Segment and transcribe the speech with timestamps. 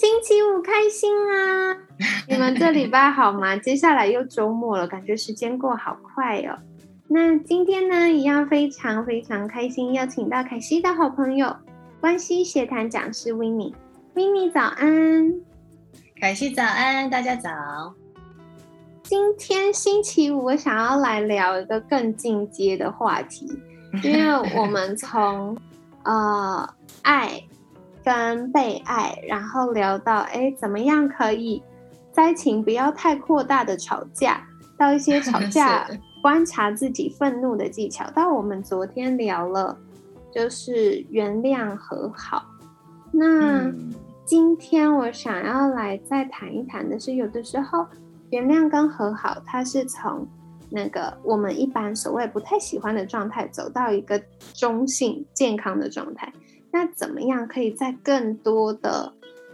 [0.00, 1.76] 星期五开心啊！
[2.26, 3.54] 你们这礼拜好吗？
[3.58, 6.56] 接下来又周末了，感觉时间过好快哦。
[7.06, 11.54] 那今天呢，一样非常非常开心，邀请到凯西的好朋友，
[12.00, 13.74] 关系协谈讲师 w i n n i e
[14.14, 15.34] w i n n i e 早安，
[16.18, 17.50] 凯西早安，大家早。
[19.02, 23.46] 今天星期五，我想要来聊一个更进阶的话题，
[24.02, 25.54] 因为我们从
[26.04, 26.66] 呃
[27.02, 27.42] 爱。
[28.10, 31.62] 跟被爱，然后聊到哎，怎么样可以
[32.10, 34.44] 灾情不要太扩大的吵架，
[34.76, 35.86] 到一些 吵架
[36.20, 39.78] 观察自己愤怒的技巧，到我们昨天聊了
[40.34, 42.44] 就是原谅和好。
[43.12, 43.72] 那
[44.24, 47.86] 今天我想要来再谈一谈的是，有的时候
[48.30, 50.26] 原谅跟和好，它是从
[50.68, 54.20] 那个我们一般所谓不太喜欢的状态，走到一个
[54.52, 56.32] 中性健康的状态。
[56.72, 59.12] 那怎么样可以在更多的，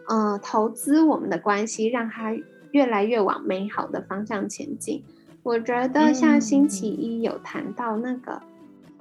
[0.09, 2.37] 呃，投资我们的关系，让它
[2.73, 5.03] 越来越往美好的方向前进？
[5.43, 8.41] 我觉得像星期一有谈到那个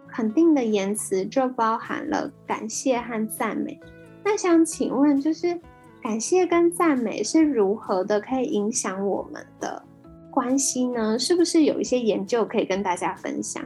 [0.08, 3.80] 肯定的言辞，就包含了感谢和赞美。
[4.24, 5.60] 那想请问，就是
[6.02, 9.84] 感谢跟赞美是如何的可以影响我们的
[10.32, 11.18] 关系呢？
[11.20, 13.64] 是不是有一些研究可以跟大家分享？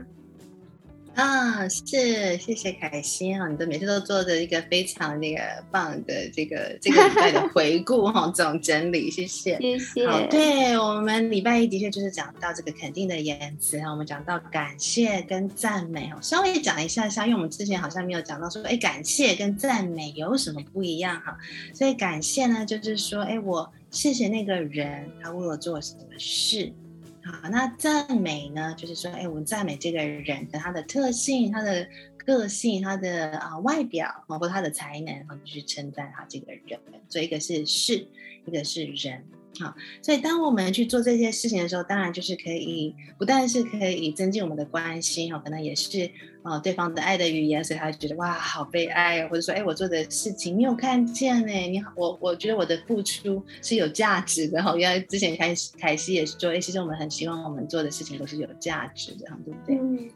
[1.19, 10.07] 啊，是谢谢凯欣哈，你的每次都做的一个非常那个棒的这个这个礼拜的 回顾哈，这种整理，谢谢，谢谢。
[10.07, 21.37] 好，对我们礼拜一的确就是讲到这个肯定的言辞哈，我们讲到感谢跟赞美哈，稍微讲一下下，因为我们之前好像没有讲到说，哎，感谢跟赞美有什么不一样哈？
[21.73, 26.71] 所以感谢呢，就是说，哎，我谢谢那个人，他为我做了什么事。
[27.31, 28.73] 好，那赞美呢？
[28.75, 31.87] 就是说，哎，我们赞美这个人的他的特性、他的
[32.25, 36.79] 个性、他的啊外表，包括他的才能，然后去称赞他这个人。
[37.07, 38.07] 所以一个是事，
[38.45, 39.23] 一个是人。
[39.59, 46.09] 好，所以当我们去做这些事情的时候，当然就是可以，不但是可以增进我们的关系，哈，可能也是
[46.43, 51.53] 呃对方的爱的语言，所以他觉得哇，好被爱，或者说，哎，我做的事情你有看见呢？
[51.53, 54.75] 你好，我我觉得我的付出是有价值的，哈。
[54.77, 59.75] 原来之前凯凯西也是说，哎，其实我们很希望我们做的事情都是有价值的，对不对？
[59.75, 60.09] 嗯。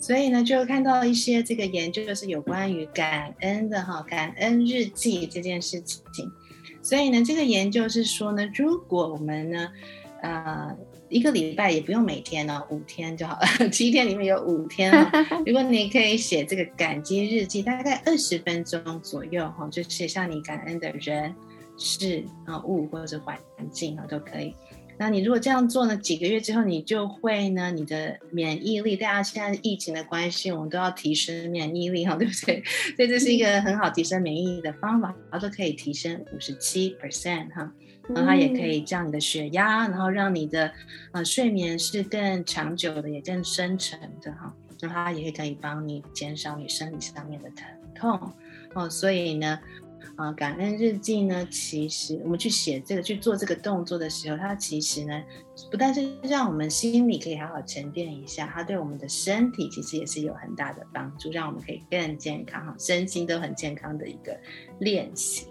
[0.00, 6.30] 所以呢，就看到一些这个研究，就是有关于感恩的哈，感恩日记这件事情。
[6.88, 9.68] 所以呢，这个研究是说呢，如果我们呢，
[10.22, 10.74] 呃，
[11.10, 15.06] 一个礼拜也不用每天呢，五天就好了， 七天里面有五天哦。
[15.44, 21.34] 如果你可以写这个感激日记，大概二十分钟左右哈，就写下你感恩的人、
[21.76, 23.38] 事啊、物或者是环
[23.70, 24.54] 境啊，都可以。
[24.98, 32.62] 那你如果这样做呢，几个月之后，你就会呢，你的免疫力，大家现在疫情的关系，我们都要提升免疫力哈，对不对？
[32.96, 37.72] 所以这是一个很好提升免疫力的方法，然后可以提升五十七 percent 哈，
[38.08, 40.72] 然后它也可以降你的血压，然后让你的
[41.12, 48.32] 呃睡眠是更长久的，也更深沉的哈，那它也可以帮你减少你生理上面的疼痛
[48.74, 49.60] 哦，所以呢。
[50.16, 51.46] 啊，感恩日记呢？
[51.50, 55.22] 其实我们去写这个、去做这个动作的时候，它其实呢，
[55.70, 64.38] 不但是让我们心里可以好好沉淀一下，它对我们的身体其实也是有很大的帮助，让我们可以更健康哈，身心都很健康的一个
[64.80, 65.46] 练习。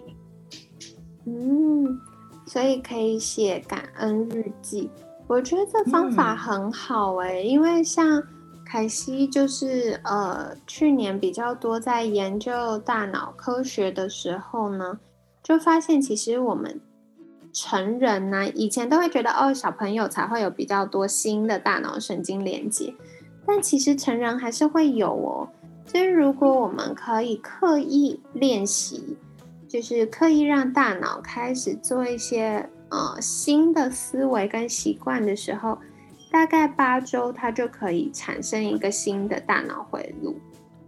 [1.26, 2.00] 嗯，
[2.46, 4.90] 所以可以写感恩日记，
[5.26, 8.22] 我觉得这方法很好哎，因为像。
[8.70, 14.98] 凯西就是呃，去年比较多在研究大脑科学的时候呢，
[15.42, 16.78] 就发现其实我们
[17.50, 22.92] 成人呢，以前都会觉得哦，小朋友才会有比较多新的大脑神经连接，
[23.46, 25.48] 但其实成人还是会有哦。
[25.86, 29.16] 所以如果我们可以刻意练习，
[29.66, 35.78] 就是刻意让大脑开始做一些呃新的思维跟习惯的时候。
[36.30, 40.36] 大概八周，它就可以产生一个新的大脑回路。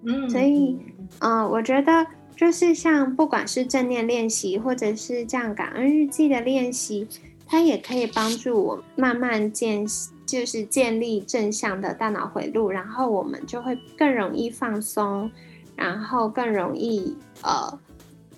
[0.02, 0.78] 嗯，所以，
[1.20, 2.06] 嗯，我觉得
[2.36, 7.06] 就是像不管是正念练习，或者是这样感恩日记的练习，
[7.46, 9.86] 它也可以帮助我慢慢建，
[10.24, 15.30] 就是建立正向的大脑回路，然后我们就会更容易放松，
[15.76, 17.78] 然后更容易呃，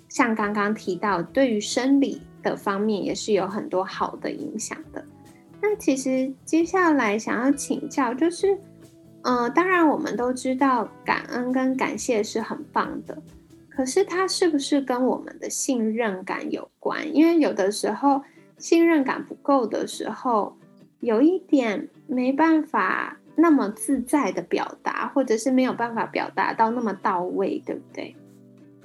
[0.09, 5.05] 像刚刚提到，对于生理的方面也是有很多好的影响的。
[5.65, 8.59] 那其实接下来想要请教，就是，
[9.21, 13.17] 呃，当然我们都知道感恩跟感谢是很棒的，
[13.69, 17.15] 可是它是不是跟我们的信任感有关？
[17.15, 18.21] 因为有的时候
[18.57, 20.57] 信任感不够的时候，
[20.99, 28.13] 有一点没办法那么自在的表达，或者是没有办法表达到那么到位，对不对？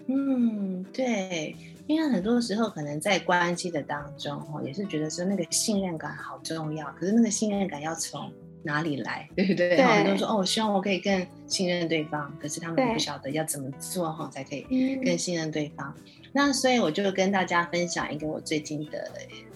[0.08, 1.54] 嗯，对。
[1.86, 6.86] 因为很多时候可能在关系的当中，哦，也是觉得说那个信任感好重要。
[6.98, 8.30] 可是那个信任感要从
[8.62, 9.82] 哪里来，对不对？
[9.82, 15.94] 很多人说哦，我希望我可以更信任对方，可是他们不晓得要怎么做哈，才可以更信任对方。
[16.30, 19.10] 那所以我就跟大家分享一个我最近的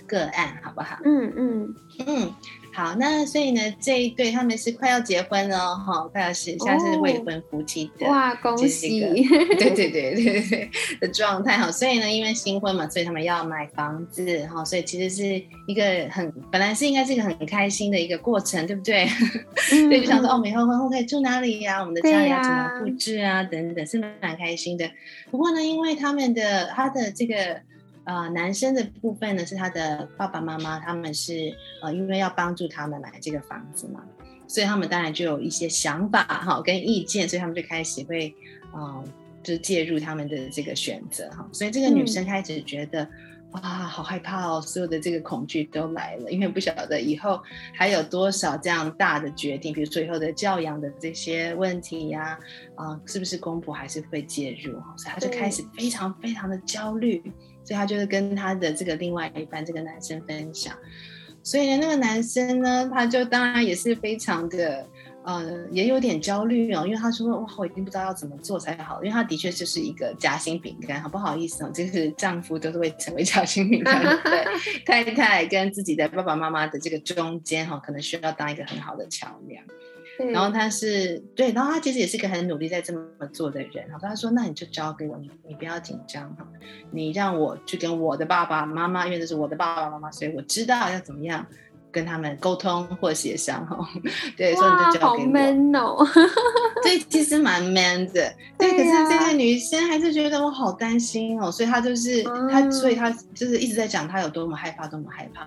[0.06, 0.98] 个案，好不好？
[1.04, 1.74] 嗯嗯
[2.06, 2.34] 嗯。
[2.74, 9.00] 好，那所以呢，这一对他们是快要结婚了哈，快要是现在是未婚夫妻的哇，恭喜！
[9.58, 19.06] 对对对对对的状态哈，所以呢，因为新婚嘛，所以他们要买房子哈，所以其实是一个很本来是应该是一个很开心的一个过程，对不对？
[19.68, 21.78] 所以就想说哦，以后婚后可以住哪里呀？
[21.80, 23.42] 我们的家里要怎么布置啊？
[23.42, 24.90] 等等，是蛮开心的。
[25.30, 27.60] 不过呢，因为他们的他的这个。
[28.04, 34.02] 呃，男生的部分呢，是他的爸爸妈妈，他们是呃，因为要帮助他们买这个房子嘛，
[34.48, 38.34] 所以他们当然就有一些想法哈，跟意见，所以他们就开始会，
[38.74, 39.04] 嗯，
[39.40, 43.08] 就介入他们的这个选择哈，所以这个女生开始觉得，
[43.52, 47.40] 哇，好害怕哦，所有的这个恐惧都来了，因为不晓得以后
[47.72, 52.36] 还有多少这样大的决定，比如说以后的教养的这些问题呀，
[52.74, 57.22] 啊，是不是公婆还是会介入哈，所以她就开始非常非常的焦虑。
[57.64, 60.74] 所以他就是跟他的这个另外一半这个男生分享，
[61.42, 64.86] 所以呢，那个男生呢，他就当然也是非常的，
[65.24, 74.44] 呃，也有点焦虑哦，因为他说哇，我已经不知道要怎么做才好，因为他的确就是一个夹心饼干，好不好意思哦，就是丈夫都是会成为夹心饼干，对，
[74.84, 79.64] 太太跟自己的爸爸妈妈的这个中间哈，可能需要当一个很好的桥梁。
[80.30, 83.00] 然后他是对，然后他其实也是一个很努力在这么
[83.32, 83.86] 做的人。
[83.88, 86.46] 然后他说：“那你就交给我，你你不要紧张哈，
[86.90, 91.44] 你让我去跟我的爸爸妈妈，因为这是我的爸爸妈妈，所以我知道要怎么样
[91.90, 93.78] 跟他们沟通或协商哈。
[94.36, 95.28] 对，所以你就交给我。
[95.28, 96.06] man 哦，
[96.82, 98.32] 对，其实蛮 man 的。
[98.58, 105.46] 对，可是这个女生还是觉得我好担心哦，所以她就是她，所以她就是一直在讲她有多么害怕，多么害怕。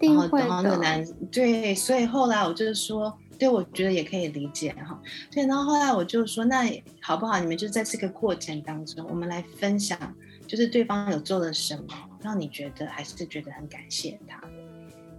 [0.00, 3.16] 然后，然后那个男对，所以后来我就是说。
[3.38, 5.00] 对，我觉得也可以理解哈。
[5.30, 7.38] 对，然后后来我就说，那好不好？
[7.38, 9.98] 你们就在这个过程当中，我们来分享，
[10.46, 11.84] 就是对方有做了什么，
[12.22, 14.40] 让你觉得还是觉得很感谢他。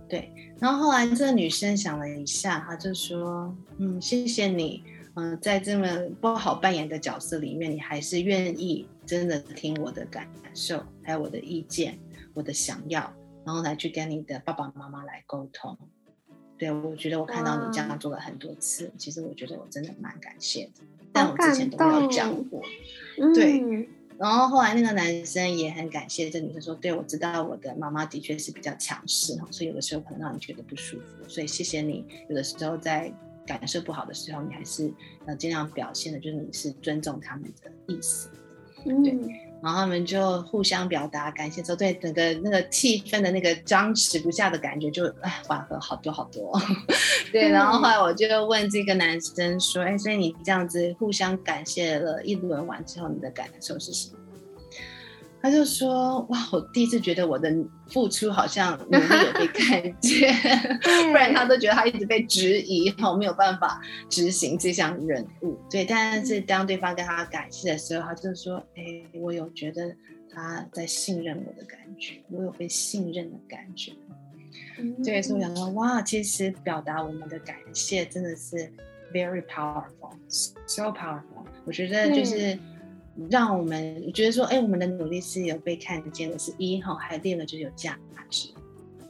[0.09, 4.83] 对，然后后来这个女生想了一下，她就说：“嗯，谢谢你，
[5.15, 5.85] 嗯，在这么
[6.21, 11.99] 不好扮演的角色里面，你还是愿意真的听我的感受，还有我的意见，
[12.33, 13.13] 我的想要，
[13.45, 15.77] 然后来去跟你的爸爸妈妈来沟通。”
[16.57, 20.81] 对，我觉得我看到你这样做了很多次，其实我觉得我真的蛮感谢的，
[21.11, 22.61] 但我之前都没有讲过。
[23.35, 23.87] 对，
[24.17, 32.03] 然后后来那个男生也很感谢这女生说，对我知道我的妈妈的确是比较强势哈，所以有的时候可能让你觉得不舒服，所以谢谢你。
[32.27, 33.13] 有的时候在
[33.45, 34.91] 感受不好的时候，你还是
[35.27, 38.29] 要尽量表现的，就是你是尊重他们的意思。
[38.83, 39.46] 对。
[39.61, 46.59] 然后他们就互相表达感谢之后，对整个那个气氛的那个僵持不下的感觉就哎缓和好多好多。
[47.31, 54.17] 对，然后后来我就问这个男生说：“哎，所以你这样子互相感谢了一轮完之后，你的感受是什么？”
[55.39, 57.49] 他就说：“哇，我第一次觉得我的
[57.89, 60.33] 付出好像努力有被看见，
[61.09, 63.79] 不然他都觉得他一直被质疑，哈，没有办法
[64.09, 65.57] 执行这项任务。
[65.69, 69.95] 对，但是当对方跟他感谢的时候，他就说：，哎，我有觉得
[70.33, 73.93] 他在信任我的感觉，我有被信任的感觉。
[75.03, 78.69] 对，所以我想说，哇，其实表达我们的感谢真的是
[79.13, 81.45] very powerful，so powerful。
[81.63, 82.57] 我觉得就是。”
[83.29, 87.97] 让我们觉得说，哎，我们的努力是有被看见的，是一哈，还有第二个就是有价
[88.29, 88.49] 值，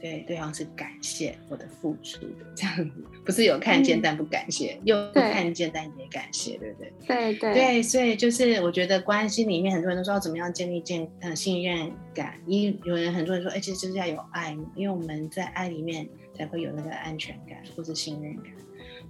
[0.00, 6.92] 对，对方是感谢我的付出的，这样子，不是有看见但不感谢，又不看见但也感谢，对不对？
[7.06, 18.52] 对对对，所以就是我觉得关系里面很多人都说怎么样建立建呃信任感，一有人很多人说，哎，其实就是要有爱，因为我们在爱里面才会有那个安全感或是信任感。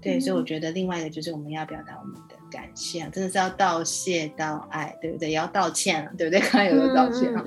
[0.00, 5.31] 对，所以我觉得另外一个就是我们要表达我们的感谢，真的是要道谢道爱，对不对？
[5.31, 6.40] 也要道歉了，对不对？
[6.49, 7.45] 刚刚有个道歉啊，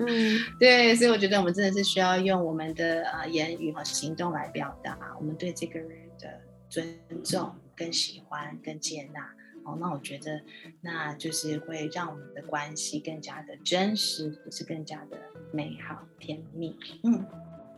[0.60, 5.90] 对，所以我觉得我们真的是需要用我们的呃言语和行动来表达我们对这个人
[6.20, 6.28] 的
[6.70, 6.86] 尊
[7.24, 9.22] 重、跟喜欢、跟接纳。
[9.64, 10.42] 哦，那我觉得
[10.82, 15.18] 那就是会让我们的关系更加的真实，也是更加的
[15.54, 16.76] 美好甜蜜。
[17.04, 17.24] 嗯。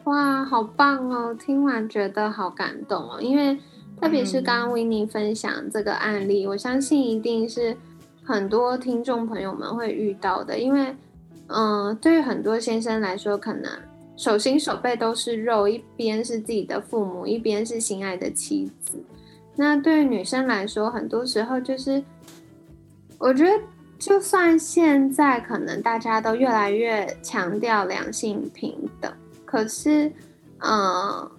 [0.05, 1.33] 哇，好棒哦！
[1.33, 3.57] 听完觉得好感动哦，因为
[4.03, 7.73] 特别是刚刚维尼分享这个案例，我相信一定是
[8.21, 10.59] 很多听众朋友们会遇到的。
[10.59, 10.93] 因为，
[11.47, 13.71] 嗯，对于很多先生来说，可能
[14.17, 19.01] 手心手背都是肉，一边是自己的父母，一边是心爱的妻子。
[19.55, 22.03] 那对于女生来说，很多时候就是，
[23.17, 23.57] 我觉得，
[23.97, 29.09] 就算现在可能大家都越来越强调两性平等。
[29.45, 30.11] 可是，
[30.59, 31.31] 嗯，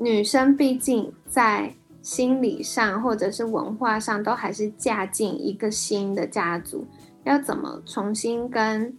[0.00, 1.72] 女生毕竟在
[2.04, 6.86] 心理上或者是文化上，都还是嫁进一个新的家族，
[7.24, 8.94] 要怎么重新跟，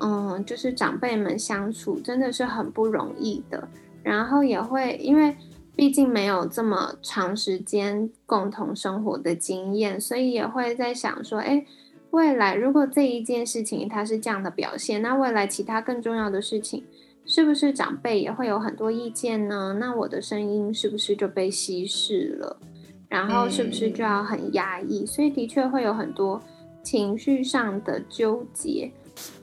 [0.00, 3.68] 嗯，就是长辈们相处，真的是很不容易的。
[4.04, 5.36] 然后也会因为
[5.74, 11.66] 毕竟没有这么长时间共同生活的经验，所以也会在想说，哎，
[12.10, 16.84] 未来如果这一件事情它是这样的表现，那未来其他更重要的事情。
[17.26, 19.76] 是不是长辈也会有很多意见呢？
[19.80, 22.56] 那我的声音是不是就被稀释了？
[23.08, 25.06] 然后是不是就要很压抑？
[25.06, 26.40] 所以的确会有很多
[26.82, 28.90] 情绪上的纠结。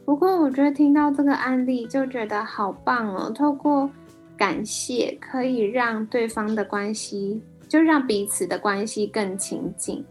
[0.05, 3.31] 不过我觉得听到这个案例就觉得好棒哦！
[3.31, 3.89] 透过
[4.37, 10.05] 感谢可以让对方的关系，就让彼此的关系更亲近，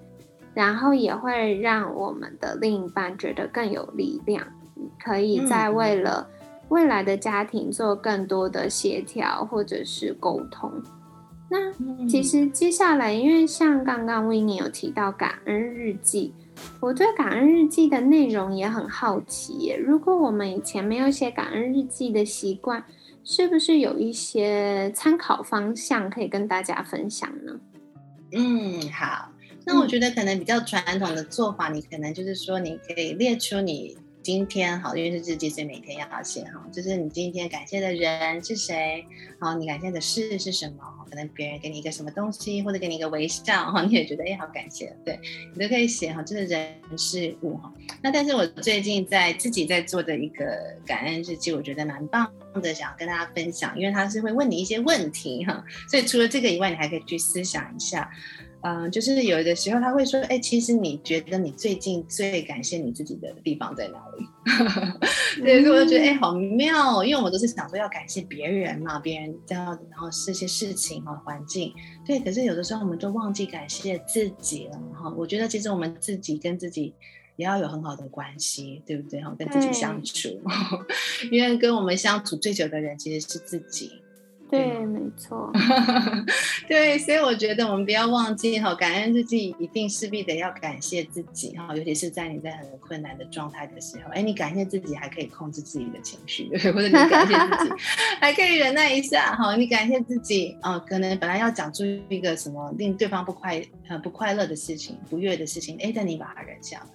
[0.54, 4.44] 然后也会让我们的另一半觉得更有力量，
[5.04, 6.26] 可以在为了。
[6.70, 10.72] 未来的家庭做更多的协调或者是沟通。
[11.50, 11.58] 那
[12.08, 16.32] 其实接下来，因为像刚刚维尼有提到感恩日记，
[16.80, 19.74] 我对感恩日记的内容也很好奇。
[19.76, 22.84] 如果我们以前没有写感恩日记的习惯，
[23.24, 27.52] 是不是有一些参考方向可以跟大家分享呢？
[28.32, 29.28] 嗯，好。
[29.66, 33.96] 那我觉得可能比较传统的做法，你可能就是说，你可以列出你。
[34.22, 36.62] 今天好，因为是日记，所以每天要写哈。
[36.70, 39.04] 就是你今天感谢的人是谁，
[39.38, 40.84] 好，你感谢的事是什么？
[41.08, 44.94] 可能别人给你一个什么东西，或者给你一个微笑哈，你也觉得哎，好感谢。
[45.04, 45.18] 对
[45.52, 47.72] 你都可以写哈，就是人事物哈。
[48.02, 52.30] 那但是我最近在自己在做的一个感恩日记，我觉得蛮棒
[52.62, 55.64] 的，想要跟大家分享，因为他是会问你一些问题哈。
[55.88, 58.08] 所以除了这个以外，你还可以去思想一下。
[58.62, 64.26] 嗯，就是有的时候他会说，哎，其实你觉得你最近最感谢你自己的地方在哪里？
[65.42, 71.72] 对，所以我就觉得，哎，好妙，因为我都是想说要感谢别人嘛，别人这样，然后这些事情和环境，
[72.04, 72.20] 对。
[72.20, 75.12] 可是有的时候我们就忘记感谢自己了哈。
[75.16, 76.92] 我觉得其实我们自己跟自己
[77.36, 79.22] 也要有很好的关系，对不对？
[79.22, 80.28] 哈，跟自己相处，
[81.32, 83.90] 因为跟我们相处最久的人其实是自己。
[84.50, 85.52] 对，没错。
[86.66, 97.72] 对，所以我觉得我们不要忘记哈，感恩日记一定势必得要感谢自己哈，尤其是在你在很困难的状态的时候，哎，你感谢自己还可以控制自己的情绪，或者你感谢自己
[98.20, 106.90] 还可以忍耐一下哈，你感谢自己啊，可能本来要讲出一个什么令对方不快呃不快乐的事情、不悦的事情，哎，但你把它忍下来，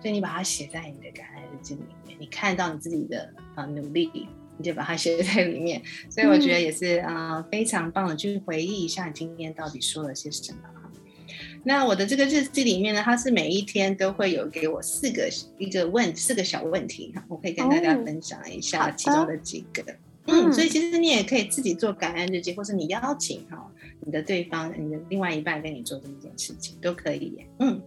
[0.00, 4.28] 所以你把它写在你的感恩日记里面，你看到你自己的呃努力。
[4.56, 10.58] 你就把它写在里面，所以我觉得也是啊，非常棒的，去回忆一下你今天到底说了些什么
[11.66, 19.82] 那我的这个日记里面呢，它是每一天都会有给我四个一个问四个小问题哈，我可以跟大家分享一下其中的几个。
[20.26, 23.70] 嗯，所以其实你也可以自己做感恩日记，或是你邀请哈
[24.04, 27.44] 你的对方、你的另外一半跟你做这一件事情都可以。
[27.58, 27.80] 嗯，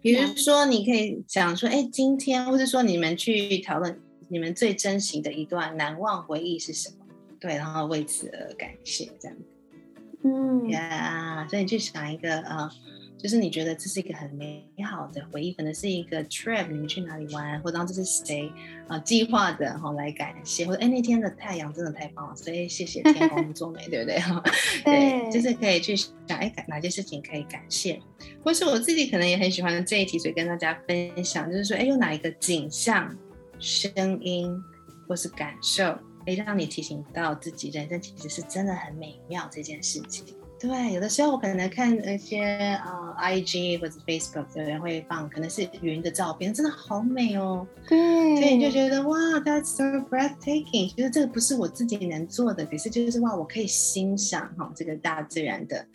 [0.00, 3.98] 比如说你可以讲说，哎，今天，或者说你们去讨论。
[4.30, 7.04] 你们最珍惜的一段难忘回忆是什么？
[7.40, 9.44] 对，然后为此而感谢，这样子。
[10.22, 12.70] 嗯，呀，所以你去想一个啊，
[13.18, 18.52] 就是你觉得这是一个很美好的回忆，可能是一个 trip，你们去哪里玩，或者这是谁
[18.86, 24.20] 啊计划的，哈，来感谢，或者哎那天的太阳真的太棒了，所以谢谢天公作美， 对不对？
[24.20, 24.40] 哈，
[24.84, 28.00] 对，就是可以去想，哎，哪些事情可以感谢，
[28.44, 33.16] 或是我自己可能也很喜欢这一题，所以跟大家分享，就是说，哎，有哪一个景象？
[33.60, 34.60] 声音
[35.06, 35.92] 或是感受，
[36.24, 40.34] 可以让你提醒到自己，人生其实是真的很美妙这件事情。
[40.58, 42.42] 对，有的时候我可能看那些
[42.84, 47.66] 啊，IG 或者 Facebook 有人会放，可能是云的照片，真的好美哦。
[47.88, 50.94] 对，所以你就觉得哇，That's so breathtaking。
[50.94, 55.86] 其实这个不是我自己能做的，可是就是哇，我可以欣赏哈这个大自然的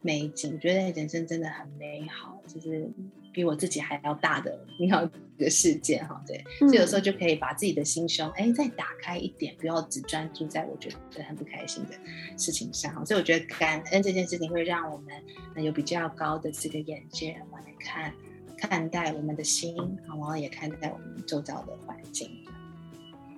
[0.00, 2.88] 美景，觉得人生真的很美好，就是。
[3.32, 5.08] 比我自己还要大的你好
[5.38, 11.94] 的世界哈，对，所以有时候就可以把自己的心胸哎再打开一点，不要只专注在我觉得很不开心的
[12.38, 13.04] 事情上。
[13.06, 18.12] 所以我觉得感恩这件事情会让我们有比较高的这个眼界来看
[18.58, 19.74] 看待我们的心，
[20.06, 22.28] 然后也看待我们周遭的环境。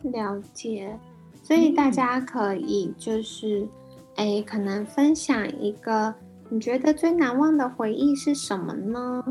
[0.02, 0.98] 了解，
[1.42, 3.66] 所以大家可以就是，
[4.16, 6.14] 哎，可能分享一个
[6.50, 9.24] 你觉得最难忘的回忆是什么呢？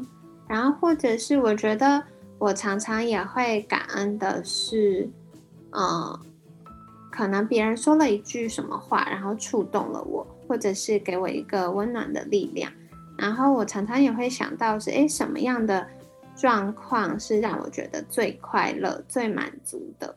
[0.53, 2.03] 然后或者是我觉得
[2.38, 5.10] 我常常也会感恩的是，
[5.72, 6.19] 嗯，
[7.12, 12.72] 可能别人说了一句什么话，然后触动了我，或者是给我一个温暖的力量。
[13.17, 15.88] 然后我常常也会想到是，哎，什么样的
[16.36, 20.15] 状况是让我觉得最快乐、最满足的？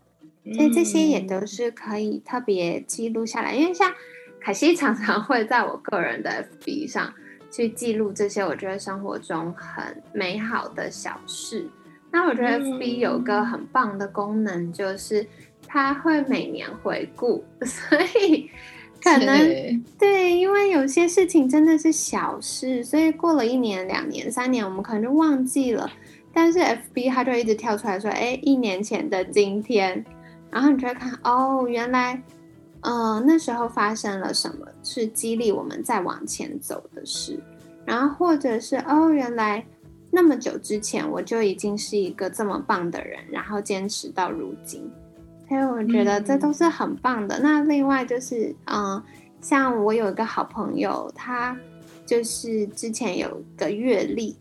[0.53, 3.91] 所以这些也都是可以特别记录下来，因为像
[4.39, 7.15] 凯西常常会在我个人的 FB 上
[7.57, 11.67] 去记录这些我觉得生活中很美好的小事。
[12.11, 15.27] 那我觉得 FB 有个很棒的功能，就是
[15.67, 18.51] 它会每年回顾， 所以
[19.03, 25.91] 可能对，因为有些事情真的是小事，所以过了一年、两年、三年，我们可能就忘记了，
[26.33, 30.05] 但是 FB 它就一直跳出来说：“哎，一年前的今天。”
[30.49, 32.23] 然后你就会看哦，原来，
[32.89, 37.37] 嗯，那时候发生了什么，是激励我们再往前走的事。
[37.85, 39.67] 然后或者是哦，原来
[40.13, 44.89] 那么久之前我就已经是一个这么棒的人，然后坚持到如今。
[45.49, 47.41] 所以我觉得这都是很棒的。
[47.41, 49.03] 那另外就是，嗯，
[49.41, 51.59] 像我有一个好朋友，他
[52.07, 54.37] 就是之前有个阅历，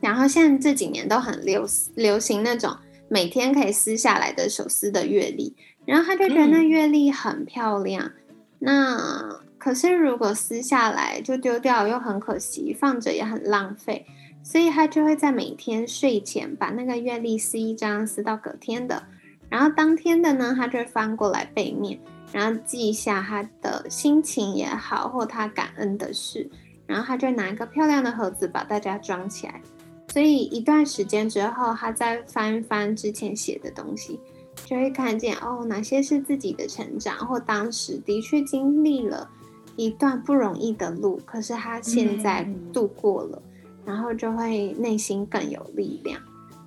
[0.00, 2.76] 然后现在这几年都很流流行那种。
[3.06, 8.10] 每天可以撕下来的手撕的阅历，然后他就觉得那月历很漂亮。
[8.58, 14.06] 那可是如果撕下来就丢掉又很可惜，放着也很浪费，
[14.42, 19.02] 所以他就会在每天睡前把那个月历撕一张，撕到隔天的。
[19.50, 21.98] 然后当天的呢，他就翻过来背面，
[22.32, 26.50] 然后记一下他的心情也好，或他感恩的事。
[26.86, 29.60] 然后他就拿一个漂亮的盒子把大家装起来。
[30.08, 34.20] 所以一段时间之后，他再翻翻之前写的东西，
[34.64, 39.28] 就会看见哦，哪些是自己的成长，或当时的确经历了
[39.76, 43.42] 一段不容易的路，可是他现在度过了，
[43.84, 46.20] 然后就会内心更有力量。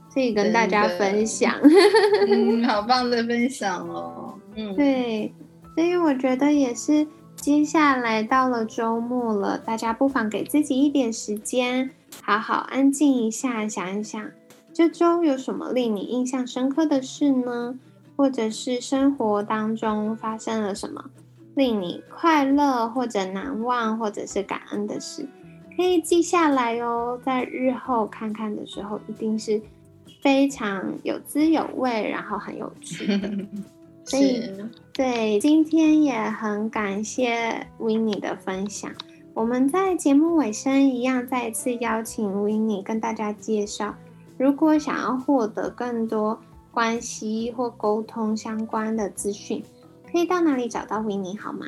[0.09, 1.53] 所以跟大家分享，
[2.27, 4.33] 嗯，好棒的分享哦。
[4.55, 5.31] 嗯，对，
[5.75, 7.05] 所以我觉得也是，
[7.35, 11.91] 接下来到了周末了，大家不妨给自己一点时间。
[12.23, 14.31] 好好安静一下，想一想，
[14.73, 17.77] 这周有什么令你印象深刻的事呢？
[18.17, 21.05] 或者是生活当中发生了什么
[21.55, 25.25] 令你快乐或者难忘，或者是感恩的事，
[25.75, 27.19] 可以记下来哦。
[27.23, 29.61] 在日后看看的时候，一定是
[30.21, 33.31] 非常有滋有味，然后很有趣的。
[34.05, 34.49] 所以，
[34.93, 38.89] 对，今天也很感谢 w i n n e 的分享。
[39.33, 43.93] 我们在节目尾声一样，再一次邀请 w i n n e 跟大家介绍，
[44.37, 46.39] 如果想要获得更多
[46.77, 49.63] 关系或沟通相关的资讯，
[50.11, 51.65] 可以到哪里找到维尼好吗？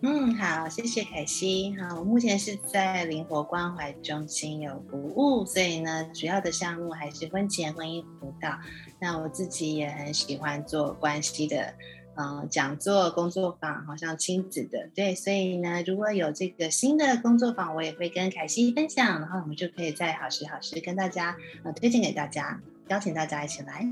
[0.00, 1.76] 嗯，好，谢谢凯西。
[1.78, 8.58] 好，我目前是在灵活关怀中心有服务，所以呢，主要的项目还是婚前婚姻辅导。
[8.98, 11.74] 那我自己也很喜欢做关系的。
[12.16, 22.58] 嗯，讲座、工作坊，好像亲子的，对，所以呢，如果有这个新的工作坊，我也会跟凯西分享，然后我们就可以在好时好时跟大家呃推荐给大家，
[22.88, 23.86] 邀请大家一起来。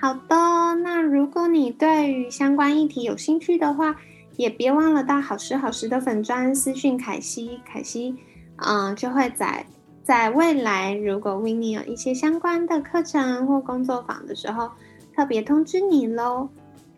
[0.00, 3.96] 好的，那如果你对于相关议题有兴趣的话，
[4.36, 8.14] 也别忘了到好时好时的粉专私讯凯西，凯西，
[8.58, 9.66] 嗯，就会在
[10.04, 14.70] 在未来，如果 w i n n e 有一些相关的课程或工作坊的时候，
[15.16, 16.48] 特别通知你喽。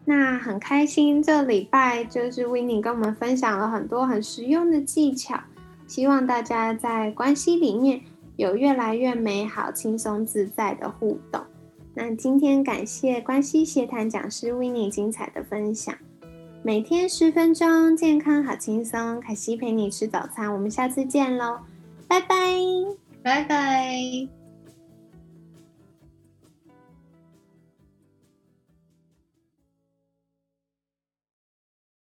[0.04, 5.40] 那很开心，这礼拜就是 w i n n e 跟我们分享了很多很实用的技巧，
[5.86, 8.02] 希望大家在关系里面
[8.36, 11.42] 有越来越美好、轻松自在的互动。
[12.02, 15.94] 那今天感谢关西协谈讲师 w i n n e 精彩的分享，
[16.62, 21.58] 每天十分钟，健康好轻松，凯西陪你吃早餐，我们下次见喽，
[22.08, 22.56] 拜拜，
[23.22, 24.39] 拜拜。